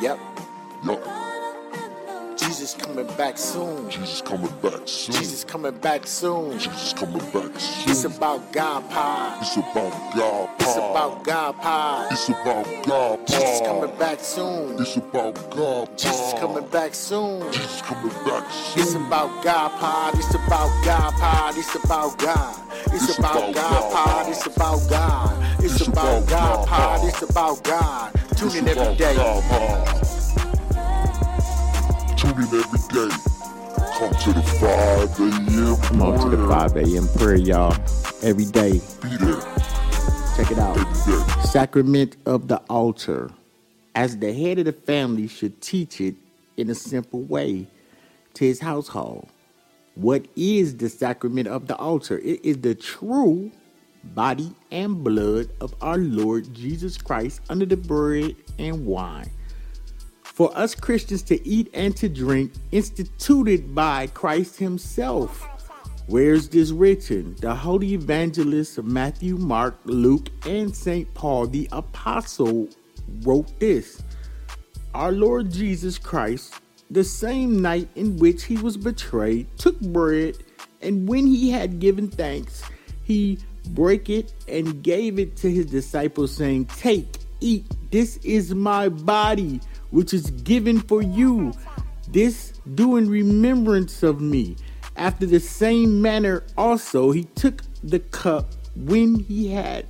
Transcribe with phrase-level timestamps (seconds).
[0.00, 0.18] Yep.
[0.84, 1.04] Yup.
[2.38, 3.90] Jesus coming back soon.
[3.90, 5.14] Jesus coming back soon.
[5.16, 6.58] Jesus coming back soon.
[6.58, 7.90] Jesus coming back soon.
[7.90, 9.38] It's about God pie.
[9.40, 12.08] It's about God It's about God pie.
[12.12, 14.80] It's about God Jesus coming back soon.
[14.80, 15.94] It's about God pie.
[15.96, 17.52] Jesus coming back soon.
[17.52, 18.82] Jesus coming back soon.
[18.82, 20.14] It's about God pod.
[20.14, 21.56] It's about God pod.
[21.56, 22.56] It's about God.
[22.92, 24.28] It's about God pod.
[24.28, 25.64] It's about God.
[25.64, 27.04] It's about God pod.
[27.08, 28.12] It's about God.
[28.36, 29.87] Tune in every day.
[35.18, 37.08] Come on to the 5 a.m.
[37.18, 37.72] prayer, y'all.
[38.22, 38.80] Every day.
[40.36, 40.76] Check it out.
[41.44, 43.28] Sacrament of the altar.
[43.96, 46.14] As the head of the family should teach it
[46.56, 47.66] in a simple way
[48.34, 49.28] to his household.
[49.96, 52.18] What is the sacrament of the altar?
[52.18, 53.50] It is the true
[54.04, 59.30] body and blood of our Lord Jesus Christ under the bread and wine.
[60.38, 65.44] For us Christians to eat and to drink, instituted by Christ Himself.
[66.06, 67.34] Where's this written?
[67.40, 71.12] The holy evangelists Matthew, Mark, Luke, and St.
[71.12, 72.68] Paul, the apostle,
[73.22, 74.00] wrote this
[74.94, 76.54] Our Lord Jesus Christ,
[76.88, 80.36] the same night in which he was betrayed, took bread,
[80.80, 82.62] and when he had given thanks,
[83.02, 87.08] he brake it and gave it to his disciples, saying, Take,
[87.40, 91.52] eat, this is my body, which is given for you.
[92.08, 94.56] This do in remembrance of me.
[94.96, 99.86] After the same manner also he took the cup when he had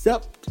[0.00, 0.48] supped,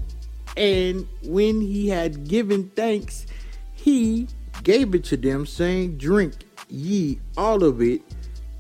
[0.56, 3.26] and when he had given thanks,
[3.74, 4.28] he
[4.64, 6.34] gave it to them, saying, Drink
[6.68, 8.02] ye all of it.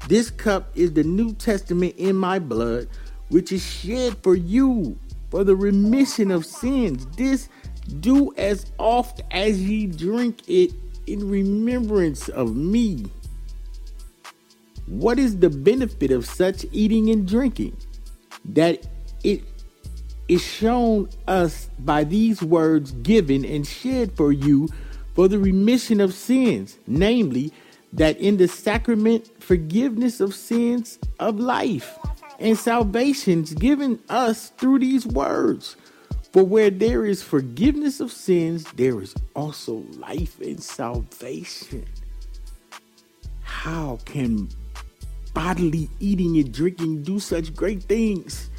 [0.07, 2.87] This cup is the New Testament in my blood,
[3.29, 4.97] which is shed for you
[5.29, 7.05] for the remission of sins.
[7.17, 7.49] This
[7.89, 10.71] do as oft as ye drink it
[11.07, 13.05] in remembrance of me.
[14.87, 17.77] What is the benefit of such eating and drinking?
[18.45, 18.85] That
[19.23, 19.43] it
[20.27, 24.69] is shown us by these words given and shed for you
[25.15, 27.51] for the remission of sins, namely,
[27.93, 31.97] that in the sacrament forgiveness of sins of life
[32.39, 35.75] and salvations given us through these words.
[36.31, 41.85] For where there is forgiveness of sins, there is also life and salvation.
[43.41, 44.49] How can
[45.33, 48.51] bodily eating and drinking do such great things?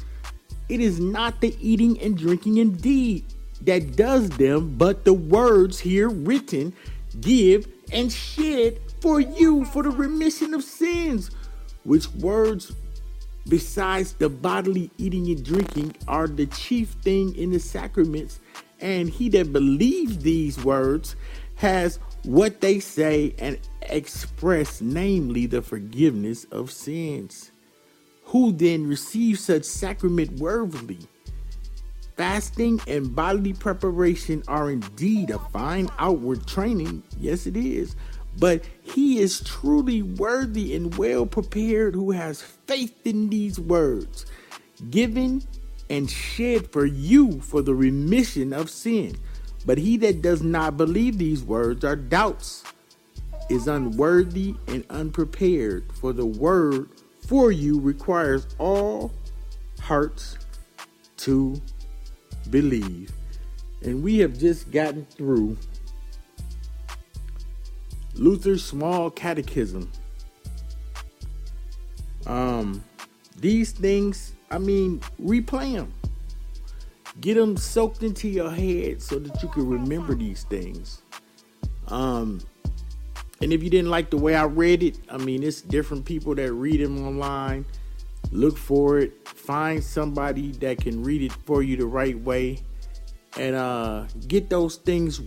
[0.67, 3.25] It is not the eating and drinking indeed
[3.61, 6.73] that does them, but the words here written
[7.21, 11.31] give and shed for you for the remission of sins.
[11.83, 12.73] Which words,
[13.47, 18.39] besides the bodily eating and drinking, are the chief thing in the sacraments.
[18.79, 21.15] And he that believes these words
[21.55, 27.51] has what they say and express, namely the forgiveness of sins.
[28.25, 30.99] Who then receives such sacrament worthily?
[32.15, 37.03] Fasting and bodily preparation are indeed a fine outward training.
[37.19, 37.95] Yes, it is.
[38.37, 44.25] But he is truly worthy and well prepared who has faith in these words,
[44.89, 45.43] given
[45.89, 49.17] and shed for you for the remission of sin.
[49.65, 52.63] But he that does not believe these words or doubts
[53.49, 56.89] is unworthy and unprepared, for the word
[57.27, 59.11] for you requires all
[59.79, 60.37] hearts
[61.17, 61.61] to
[62.49, 63.11] believe.
[63.83, 65.57] And we have just gotten through
[68.21, 69.91] Luther's small catechism.
[72.27, 72.83] Um,
[73.37, 75.91] these things, I mean, replay them.
[77.19, 81.01] Get them soaked into your head so that you can remember these things.
[81.87, 82.41] Um,
[83.41, 86.35] and if you didn't like the way I read it, I mean, it's different people
[86.35, 87.65] that read them online.
[88.31, 89.27] Look for it.
[89.27, 92.59] Find somebody that can read it for you the right way,
[93.35, 95.21] and uh, get those things,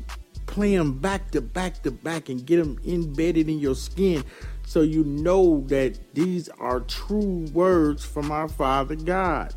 [0.55, 4.25] play them back to back to back, and get them embedded in your skin,
[4.65, 9.53] so you know that these are true words from our Father God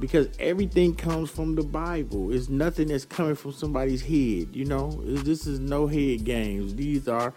[0.00, 2.32] because everything comes from the Bible.
[2.32, 4.54] It's nothing that's coming from somebody's head.
[4.54, 6.74] You know, this is no head games.
[6.74, 7.32] These are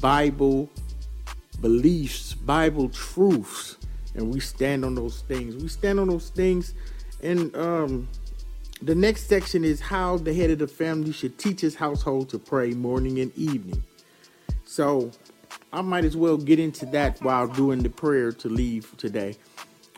[0.00, 0.68] Bible
[1.60, 3.78] beliefs, Bible truths,
[4.14, 5.56] and we stand on those things.
[5.56, 6.74] We stand on those things,
[7.22, 8.08] and um,
[8.82, 12.38] the next section is how the head of the family should teach his household to
[12.38, 13.82] pray morning and evening.
[14.64, 15.10] So
[15.72, 19.36] I might as well get into that while doing the prayer to leave today.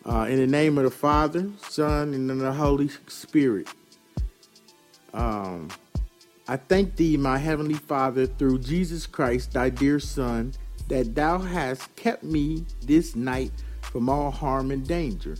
[0.06, 3.69] Uh, in the name of the Father, Son, and the Holy Spirit.
[5.12, 5.69] Um,
[6.49, 10.55] I thank thee, my heavenly Father, through Jesus Christ, thy dear Son,
[10.88, 15.37] that thou hast kept me this night from all harm and danger.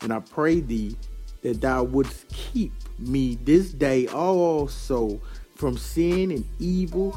[0.00, 0.96] And I pray thee
[1.44, 5.20] that thou wouldst keep me this day also
[5.54, 7.16] from sin and evil,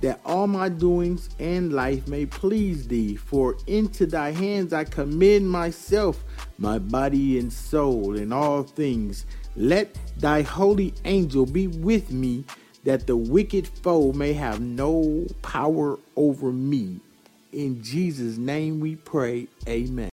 [0.00, 3.16] that all my doings and life may please thee.
[3.16, 6.24] For into thy hands I commend myself,
[6.56, 9.26] my body and soul, and all things.
[9.56, 12.44] Let thy holy angel be with me,
[12.84, 17.00] that the wicked foe may have no power over me.
[17.52, 20.06] In Jesus' name we pray, amen.